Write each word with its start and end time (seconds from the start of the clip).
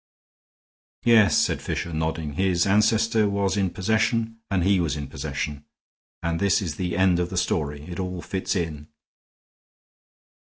"Yes," 1.03 1.37
said 1.37 1.61
Fisher, 1.61 1.93
nodding, 1.93 2.33
"his 2.33 2.65
ancestor 2.65 3.29
was 3.29 3.55
in 3.55 3.69
possession 3.69 4.39
and 4.49 4.63
he 4.63 4.79
was 4.79 4.97
in 4.97 5.05
possession, 5.07 5.63
and 6.23 6.39
this 6.39 6.59
is 6.59 6.75
the 6.77 6.97
end 6.97 7.19
of 7.19 7.29
the 7.29 7.37
story. 7.37 7.83
It 7.83 7.99
all 7.99 8.23
fits 8.23 8.55
in." 8.55 8.87